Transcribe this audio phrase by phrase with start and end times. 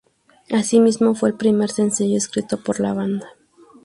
[0.49, 3.27] Asimismo, fue el primer sencillo escrito por la banda.